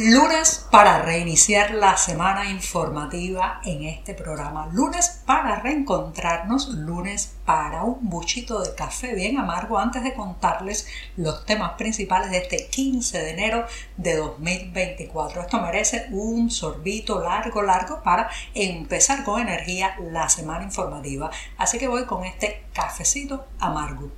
[0.00, 4.68] Lunes para reiniciar la semana informativa en este programa.
[4.72, 11.44] Lunes para reencontrarnos, lunes para un buchito de café bien amargo antes de contarles los
[11.46, 13.66] temas principales de este 15 de enero
[13.96, 15.40] de 2024.
[15.40, 21.28] Esto merece un sorbito largo, largo para empezar con energía la semana informativa.
[21.56, 24.12] Así que voy con este cafecito amargo.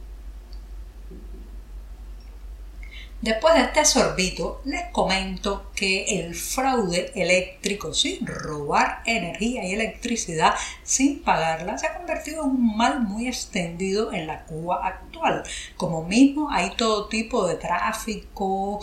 [3.23, 10.55] Después de este sorbito, les comento que el fraude eléctrico, sí, robar energía y electricidad
[10.85, 15.43] sin pagarla, se ha convertido en un mal muy extendido en la Cuba actual.
[15.77, 18.81] Como mismo hay todo tipo de tráfico,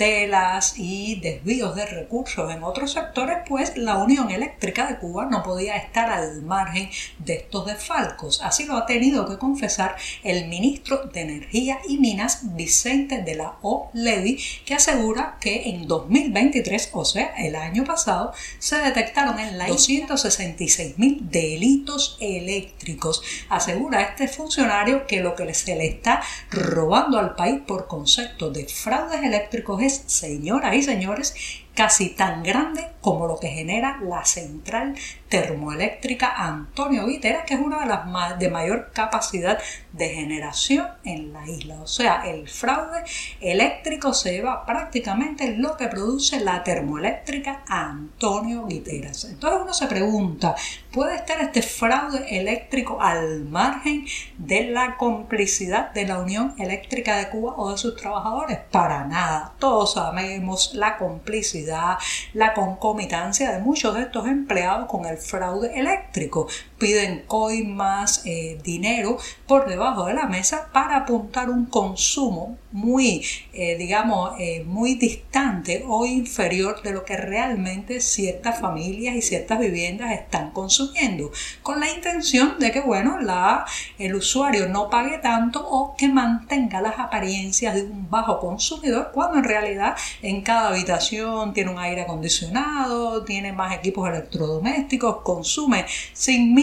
[0.00, 5.42] corruptelas y desvíos de recursos en otros sectores, pues la Unión Eléctrica de Cuba no
[5.42, 8.40] podía estar al margen de estos desfalcos.
[8.42, 13.56] Así lo ha tenido que confesar el ministro de Energía y Minas, Vicente de la
[13.60, 13.90] O.
[13.92, 19.66] Levy, que asegura que en 2023, o sea, el año pasado, se detectaron en la
[19.66, 23.22] 266 mil delitos eléctricos.
[23.50, 28.64] Asegura este funcionario que lo que se le está robando al país por concepto de
[28.64, 31.34] fraudes eléctricos es, señoras y señores,
[31.74, 34.94] casi tan grande como lo que genera la central
[35.28, 39.58] termoeléctrica Antonio Viteras, que es una de las de mayor capacidad
[39.92, 41.80] de generación en la isla.
[41.80, 43.04] O sea, el fraude
[43.40, 49.24] eléctrico se lleva prácticamente lo que produce la termoeléctrica Antonio Viteras.
[49.24, 50.54] Entonces uno se pregunta,
[50.92, 54.06] ¿puede estar este fraude eléctrico al margen
[54.38, 58.58] de la complicidad de la Unión Eléctrica de Cuba o de sus trabajadores?
[58.70, 59.52] Para nada.
[59.58, 61.98] Todos sabemos la complicidad,
[62.32, 62.52] la
[62.90, 66.48] concomitancia de muchos de estos empleados con el fraude eléctrico.
[66.80, 73.76] Piden coimas, eh, dinero por debajo de la mesa para apuntar un consumo muy, eh,
[73.76, 80.12] digamos, eh, muy distante o inferior de lo que realmente ciertas familias y ciertas viviendas
[80.12, 81.32] están consumiendo,
[81.62, 83.66] con la intención de que, bueno, la,
[83.98, 89.38] el usuario no pague tanto o que mantenga las apariencias de un bajo consumidor, cuando
[89.38, 96.54] en realidad en cada habitación tiene un aire acondicionado, tiene más equipos electrodomésticos, consume sin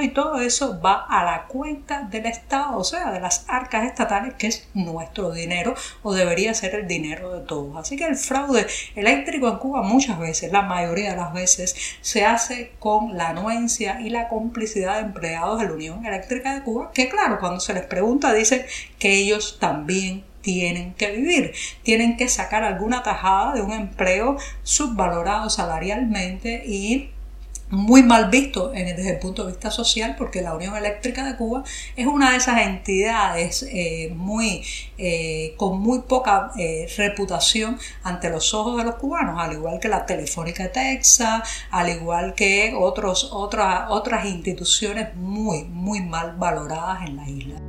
[0.00, 4.34] y todo eso va a la cuenta del Estado, o sea, de las arcas estatales,
[4.34, 7.76] que es nuestro dinero o debería ser el dinero de todos.
[7.76, 12.24] Así que el fraude eléctrico en Cuba muchas veces, la mayoría de las veces, se
[12.24, 16.90] hace con la anuencia y la complicidad de empleados de la Unión Eléctrica de Cuba,
[16.94, 18.64] que claro, cuando se les pregunta dicen
[18.98, 25.50] que ellos también tienen que vivir, tienen que sacar alguna tajada de un empleo subvalorado
[25.50, 27.10] salarialmente y
[27.68, 31.64] muy mal visto desde el punto de vista social porque la Unión Eléctrica de Cuba
[31.96, 34.62] es una de esas entidades eh, muy,
[34.98, 39.88] eh, con muy poca eh, reputación ante los ojos de los cubanos, al igual que
[39.88, 47.16] la Telefónica Texas, al igual que otros, otras, otras instituciones muy, muy mal valoradas en
[47.16, 47.65] la isla.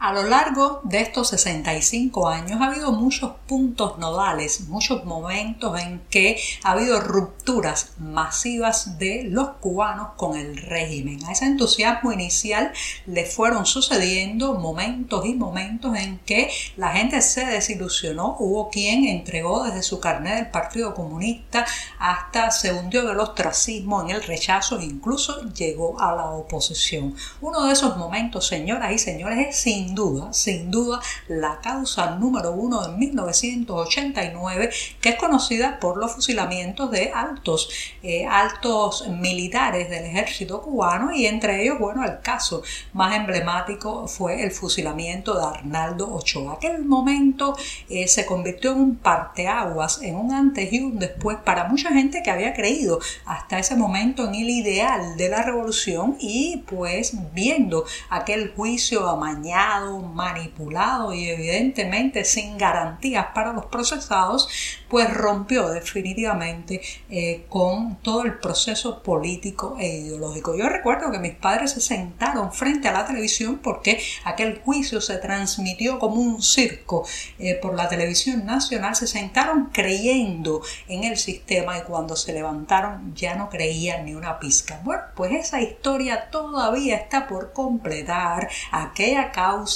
[0.00, 6.00] A lo largo de estos 65 años ha habido muchos puntos nodales, muchos momentos en
[6.08, 11.24] que ha habido rupturas masivas de los cubanos con el régimen.
[11.24, 12.72] A ese entusiasmo inicial
[13.06, 18.36] le fueron sucediendo momentos y momentos en que la gente se desilusionó.
[18.38, 21.66] Hubo quien entregó desde su carnet del Partido Comunista
[21.98, 27.16] hasta se hundió del ostracismo en el rechazo e incluso llegó a la oposición.
[27.40, 32.16] Uno de esos momentos, señoras y señores, es sin sin duda, sin duda, la causa
[32.16, 37.70] número uno de 1989, que es conocida por los fusilamientos de altos,
[38.02, 42.62] eh, altos militares del ejército cubano y entre ellos, bueno, el caso
[42.92, 46.54] más emblemático fue el fusilamiento de Arnaldo Ochoa.
[46.54, 47.56] Aquel momento
[47.88, 52.22] eh, se convirtió en un parteaguas, en un antes y un después para mucha gente
[52.22, 57.84] que había creído hasta ese momento en el ideal de la revolución y pues viendo
[58.10, 64.48] aquel juicio amañado manipulado y evidentemente sin garantías para los procesados,
[64.88, 66.80] pues rompió definitivamente
[67.10, 70.56] eh, con todo el proceso político e ideológico.
[70.56, 75.18] Yo recuerdo que mis padres se sentaron frente a la televisión porque aquel juicio se
[75.18, 77.06] transmitió como un circo
[77.38, 83.14] eh, por la televisión nacional, se sentaron creyendo en el sistema y cuando se levantaron
[83.14, 84.80] ya no creían ni una pizca.
[84.84, 89.67] Bueno, pues esa historia todavía está por completar aquella causa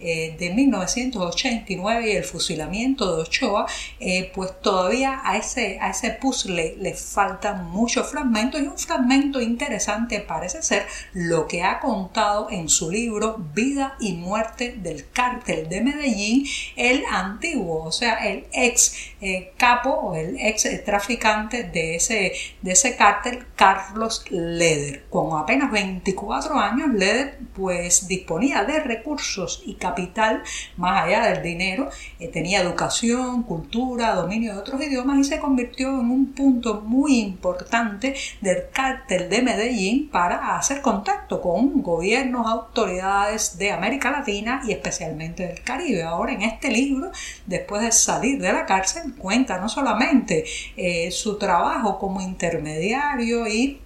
[0.00, 3.66] eh, de 1989 y el fusilamiento de Ochoa,
[4.00, 9.40] eh, pues todavía a ese, a ese puzzle le faltan muchos fragmentos y un fragmento
[9.40, 15.68] interesante parece ser lo que ha contado en su libro Vida y Muerte del Cártel
[15.68, 16.46] de Medellín,
[16.76, 22.32] el antiguo, o sea, el ex eh, capo o el ex traficante de ese,
[22.62, 25.04] de ese cártel, Carlos Leder.
[25.10, 29.27] Con apenas 24 años, Leder pues disponía de recursos
[29.64, 30.42] y capital
[30.76, 31.88] más allá del dinero,
[32.18, 37.18] eh, tenía educación, cultura, dominio de otros idiomas y se convirtió en un punto muy
[37.20, 44.72] importante del cártel de Medellín para hacer contacto con gobiernos, autoridades de América Latina y
[44.72, 46.02] especialmente del Caribe.
[46.02, 47.10] Ahora en este libro,
[47.46, 50.44] después de salir de la cárcel, cuenta no solamente
[50.76, 53.80] eh, su trabajo como intermediario y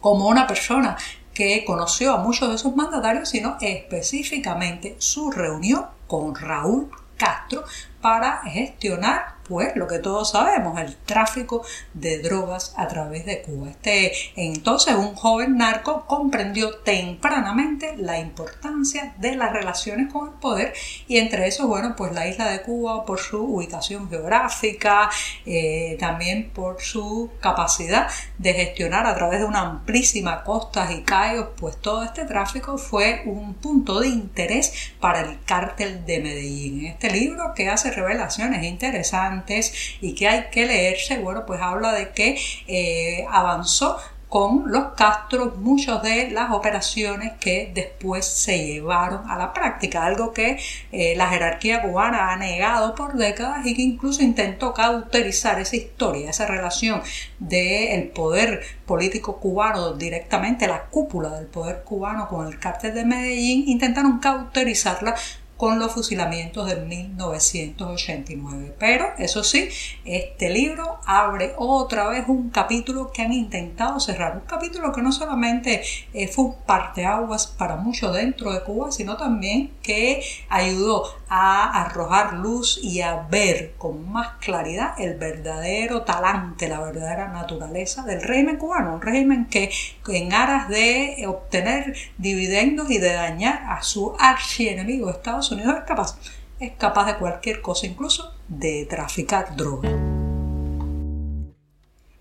[0.00, 0.96] como una persona
[1.36, 7.62] que conoció a muchos de sus mandatarios, sino específicamente su reunión con Raúl Castro
[8.06, 11.64] para gestionar pues lo que todos sabemos, el tráfico
[11.94, 13.70] de drogas a través de Cuba.
[13.70, 20.74] Este entonces un joven narco comprendió tempranamente la importancia de las relaciones con el poder
[21.06, 25.10] y entre eso, bueno, pues la isla de Cuba por su ubicación geográfica,
[25.44, 31.48] eh, también por su capacidad de gestionar a través de una amplísima costas y cayos,
[31.56, 36.80] pues todo este tráfico fue un punto de interés para el cártel de Medellín.
[36.80, 41.92] En este libro que hace revelaciones interesantes, y que hay que leerse, bueno, pues habla
[41.92, 42.38] de que
[42.68, 43.98] eh, avanzó
[44.28, 50.32] con los Castros muchas de las operaciones que después se llevaron a la práctica, algo
[50.32, 50.58] que
[50.90, 56.30] eh, la jerarquía cubana ha negado por décadas y que incluso intentó cauterizar esa historia,
[56.30, 57.02] esa relación
[57.38, 63.68] del poder político cubano directamente, la cúpula del poder cubano con el cártel de Medellín,
[63.68, 65.14] intentaron cauterizarla
[65.56, 68.76] con los fusilamientos de 1989.
[68.78, 69.68] Pero eso sí,
[70.04, 74.36] este libro abre otra vez un capítulo que han intentado cerrar.
[74.36, 75.82] Un capítulo que no solamente
[76.12, 82.34] eh, fue un parteaguas para muchos dentro de Cuba, sino también que ayudó a arrojar
[82.34, 88.56] luz y a ver con más claridad el verdadero talante, la verdadera naturaleza del régimen
[88.56, 88.94] cubano.
[88.94, 89.70] Un régimen que
[90.08, 96.18] en aras de obtener dividendos y de dañar a su archienemigo Estados Unidos es capaz,
[96.60, 100.15] es capaz de cualquier cosa, incluso de traficar droga.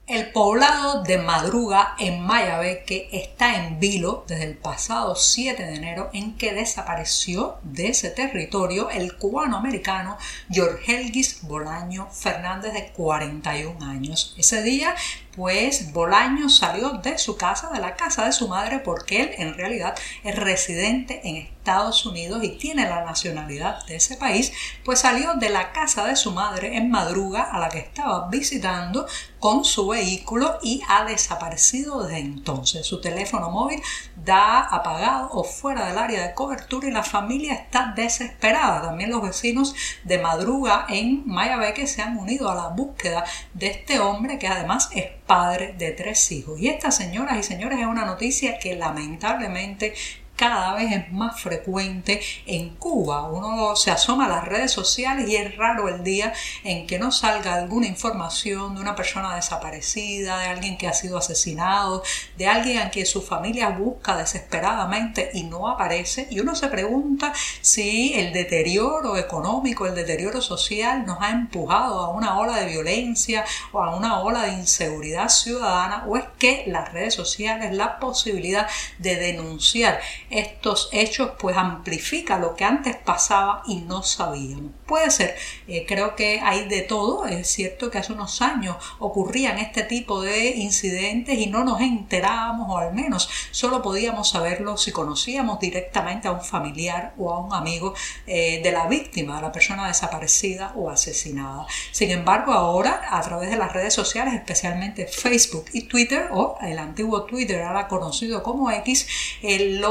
[0.07, 6.11] El poblado de Madruga en Mayabeque está en vilo desde el pasado 7 de enero
[6.13, 10.19] en que desapareció de ese territorio el cubano-americano
[10.53, 14.35] Jorgelgis Bolaño Fernández de 41 años.
[14.37, 14.93] Ese día
[15.35, 19.53] pues Bolaño salió de su casa, de la casa de su madre, porque él en
[19.55, 24.53] realidad es residente en Estados Unidos y tiene la nacionalidad de ese país,
[24.83, 29.07] pues salió de la casa de su madre en madruga a la que estaba visitando
[29.39, 32.85] con su vehículo y ha desaparecido desde entonces.
[32.85, 33.81] Su teléfono móvil
[34.15, 38.83] da apagado o fuera del área de cobertura y la familia está desesperada.
[38.83, 43.23] También los vecinos de madruga en Mayabeque se han unido a la búsqueda
[43.53, 46.59] de este hombre que además es padre de tres hijos.
[46.59, 49.93] Y esta, señoras y señores, es una noticia que lamentablemente
[50.35, 53.29] cada vez es más frecuente en Cuba.
[53.29, 56.33] Uno se asoma a las redes sociales y es raro el día
[56.63, 61.17] en que no salga alguna información de una persona desaparecida, de alguien que ha sido
[61.17, 62.03] asesinado,
[62.37, 66.27] de alguien a quien su familia busca desesperadamente y no aparece.
[66.29, 72.09] Y uno se pregunta si el deterioro económico, el deterioro social nos ha empujado a
[72.09, 76.91] una ola de violencia o a una ola de inseguridad ciudadana o es que las
[76.91, 78.67] redes sociales, la posibilidad
[78.99, 84.71] de denunciar estos hechos pues amplifica lo que antes pasaba y no sabíamos.
[84.85, 85.35] Puede ser,
[85.67, 90.21] eh, creo que hay de todo, es cierto que hace unos años ocurrían este tipo
[90.21, 96.27] de incidentes y no nos enterábamos o al menos solo podíamos saberlo si conocíamos directamente
[96.27, 97.93] a un familiar o a un amigo
[98.27, 101.65] eh, de la víctima, de la persona desaparecida o asesinada.
[101.91, 106.79] Sin embargo, ahora a través de las redes sociales, especialmente Facebook y Twitter o el
[106.79, 109.07] antiguo Twitter, ahora conocido como X,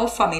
[0.09, 0.34] familiares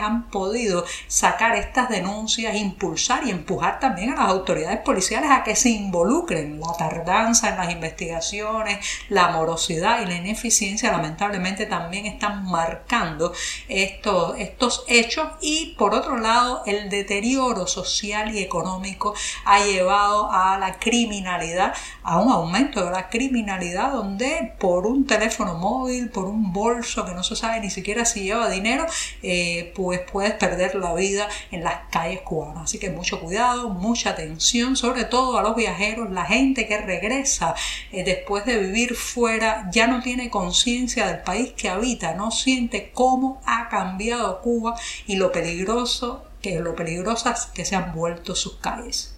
[0.00, 5.56] han podido sacar estas denuncias, impulsar y empujar también a las autoridades policiales a que
[5.56, 6.60] se involucren.
[6.60, 13.32] La tardanza en las investigaciones, la morosidad y la ineficiencia lamentablemente también están marcando
[13.68, 20.58] estos, estos hechos y por otro lado el deterioro social y económico ha llevado a
[20.58, 26.52] la criminalidad, a un aumento de la criminalidad donde por un teléfono móvil, por un
[26.52, 28.86] bolso que no se sabe ni siquiera si lleva dinero,
[29.22, 32.64] eh, pues puedes perder la vida en las calles cubanas.
[32.64, 37.54] Así que mucho cuidado, mucha atención, sobre todo a los viajeros, la gente que regresa
[37.92, 42.90] eh, después de vivir fuera ya no tiene conciencia del país que habita, no siente
[42.92, 44.74] cómo ha cambiado Cuba
[45.06, 49.14] y lo peligroso que lo peligrosas que se han vuelto sus calles.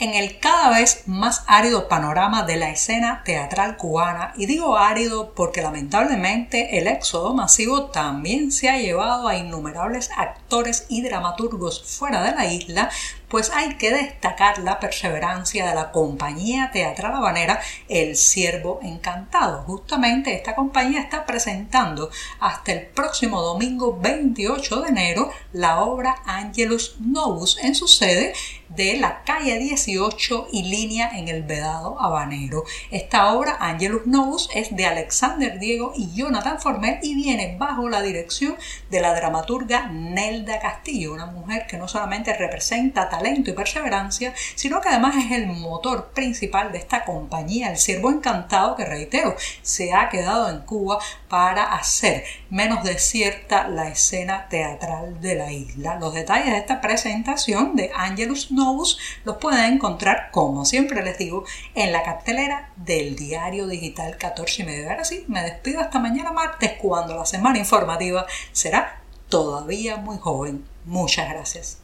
[0.00, 5.32] En el cada vez más árido panorama de la escena teatral cubana, y digo árido
[5.34, 12.24] porque lamentablemente el éxodo masivo también se ha llevado a innumerables actores y dramaturgos fuera
[12.24, 12.90] de la isla,
[13.34, 19.64] pues hay que destacar la perseverancia de la compañía teatral habanera El Ciervo Encantado.
[19.64, 26.94] Justamente esta compañía está presentando hasta el próximo domingo 28 de enero la obra Angelus
[27.00, 28.34] Novus en su sede
[28.68, 32.64] de la calle 18 y línea en el Vedado Habanero.
[32.90, 38.02] Esta obra, Angelus Novus, es de Alexander Diego y Jonathan Formel y viene bajo la
[38.02, 38.56] dirección
[38.90, 44.80] de la dramaturga Nelda Castillo, una mujer que no solamente representa talento, y perseverancia, sino
[44.80, 49.94] que además es el motor principal de esta compañía, el Siervo Encantado, que reitero, se
[49.94, 55.96] ha quedado en Cuba para hacer menos desierta la escena teatral de la isla.
[55.98, 61.44] Los detalles de esta presentación de Angelus Novus los pueden encontrar, como siempre les digo,
[61.74, 64.90] en la cartelera del diario digital 14 y medio.
[64.90, 70.64] Ahora sí, me despido hasta mañana martes, cuando la semana informativa será todavía muy joven.
[70.84, 71.83] Muchas gracias.